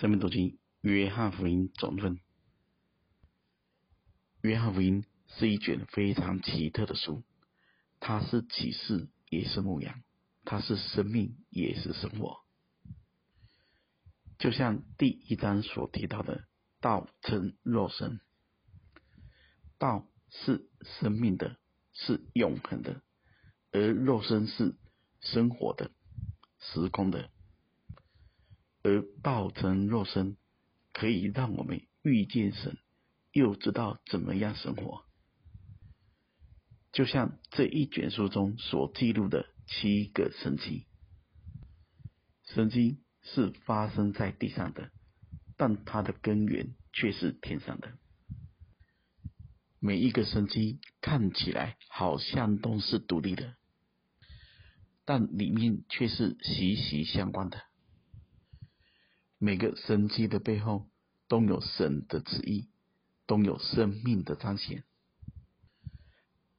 [0.00, 2.18] 生命读经，约翰福音总论。
[4.40, 7.22] 约翰福音是一卷非常奇特的书，
[7.98, 9.92] 它是启示，也是牧养；
[10.46, 12.38] 它是生命，也是生活。
[14.38, 16.46] 就像第一章所提到的，
[16.80, 18.22] 道成肉身，
[19.76, 21.58] 道是生命的，
[21.92, 23.02] 是永恒的，
[23.70, 24.78] 而肉身是
[25.20, 25.90] 生活的、
[26.58, 27.30] 时空的。
[28.82, 30.36] 而道成肉身，
[30.92, 32.78] 可以让我们遇见神，
[33.32, 35.04] 又知道怎么样生活。
[36.92, 40.86] 就像这一卷书中所记录的七个神迹，
[42.44, 44.90] 神迹是发生在地上的，
[45.56, 47.92] 但它的根源却是天上的。
[49.78, 53.54] 每一个神迹看起来好像都是独立的，
[55.04, 57.62] 但里面却是息息相关的。
[59.42, 60.90] 每个神迹的背后
[61.26, 62.68] 都有神的旨意，
[63.26, 64.84] 都有生命的彰显。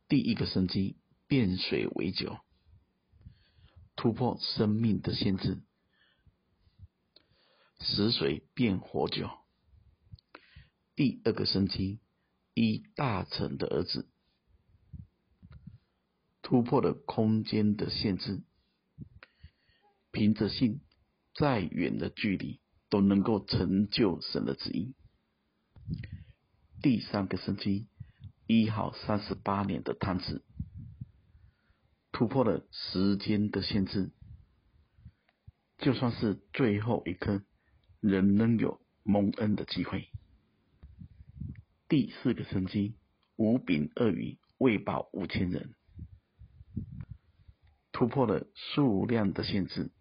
[0.07, 2.39] 第一个神迹变水为酒，
[3.95, 5.61] 突破生命的限制，
[7.81, 9.29] 使水变活酒。
[10.95, 11.99] 第二个神迹
[12.55, 14.09] 一大臣的儿子，
[16.41, 18.41] 突破了空间的限制，
[20.11, 20.81] 凭着信，
[21.35, 22.59] 再远的距离。
[22.91, 24.93] 都能够成就神的旨意。
[26.81, 27.87] 第三个生机，
[28.47, 30.43] 一号三十八年的瘫子，
[32.11, 34.11] 突破了时间的限制。
[35.77, 37.41] 就算是最后一刻，
[38.01, 40.09] 仍能有蒙恩的机会。
[41.87, 42.95] 第四个生机，
[43.37, 45.73] 五饼二鱼喂饱五千人，
[47.93, 49.91] 突破了数量的限制。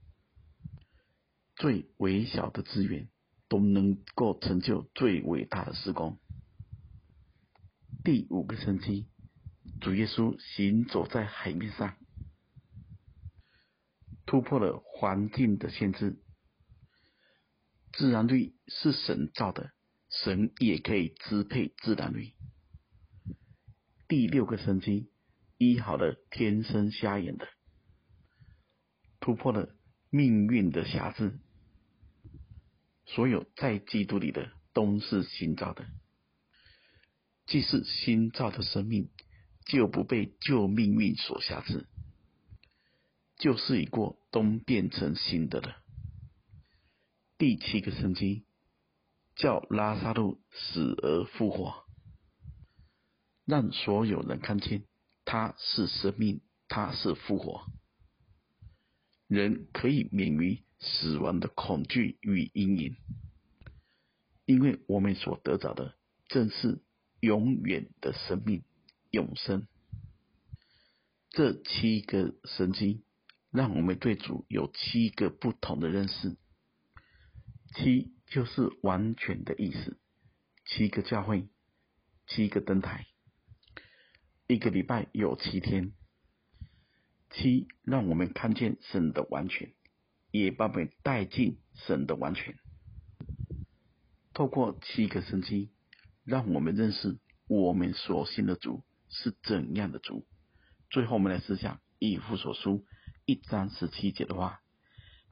[1.61, 3.11] 最微小的资源
[3.47, 6.19] 都能够成就最伟大的事工。
[8.03, 9.11] 第五个神迹，
[9.83, 11.99] 主耶稣行走在海面上，
[14.25, 16.23] 突破了环境的限制。
[17.93, 19.73] 自然律是神造的，
[20.09, 22.33] 神也可以支配自然律。
[24.09, 25.11] 第六个神迹，
[25.59, 27.47] 医好了天生瞎眼的，
[29.21, 29.77] 突破了
[30.09, 31.39] 命运的辖制。
[33.15, 35.85] 所有在基督里的都是新造的，
[37.47, 39.11] 既是新造的生命，
[39.67, 41.89] 就不被旧命运所辖制。
[43.37, 45.77] 旧事已过，都变成新的了。
[47.37, 48.45] 第七个神迹，
[49.35, 51.85] 叫拉撒路死而复活，
[53.45, 54.85] 让所有人看见
[55.25, 57.67] 他是生命，他是复活，
[59.27, 60.63] 人可以免于。
[60.81, 62.97] 死亡的恐惧与阴影，
[64.47, 65.95] 因为我们所得着的
[66.27, 66.83] 正是
[67.21, 68.65] 永远的生命、
[69.11, 69.67] 永生。
[71.29, 73.05] 这七个神迹，
[73.51, 76.37] 让我们对主有七个不同的认识。
[77.77, 80.01] 七就是完全的意思，
[80.65, 81.47] 七个教会，
[82.27, 83.07] 七个灯台，
[84.49, 85.93] 一个礼拜有七天，
[87.31, 89.73] 七让我们看见神的完全。
[90.31, 92.57] 也把我们带进神的完全。
[94.33, 95.71] 透过七个神迹，
[96.25, 97.19] 让我们认识
[97.49, 100.27] 我们所信的主是怎样的主。
[100.89, 102.85] 最后，我们来思想以弗所书
[103.27, 104.61] 一章十七节的话：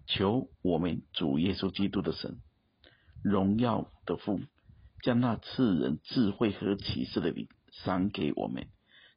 [0.07, 2.39] 求我们主耶稣基督的神，
[3.23, 4.41] 荣耀的父，
[5.03, 8.69] 将那赐人智慧和启示的灵赏给我们，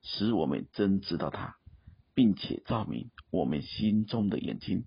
[0.03, 1.57] 使我们真知道他，
[2.13, 4.85] 并且照明我们心中的眼睛。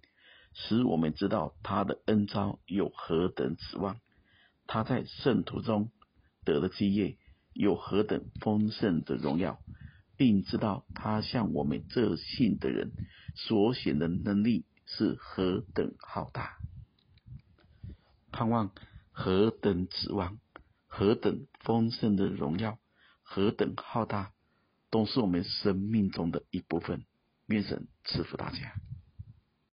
[0.54, 3.98] 使我们知道他的恩召有何等指望，
[4.66, 5.90] 他在圣徒中
[6.44, 7.18] 得了基业
[7.52, 9.60] 有何等丰盛的荣耀，
[10.16, 12.92] 并知道他向我们这信的人
[13.34, 16.56] 所显的能力是何等浩大。
[18.30, 18.72] 盼望
[19.10, 20.38] 何等指望，
[20.86, 22.78] 何等丰盛的荣耀，
[23.22, 24.32] 何等浩大，
[24.90, 27.04] 都是我们生命中的一部分。
[27.46, 28.74] 愿神赐福大家。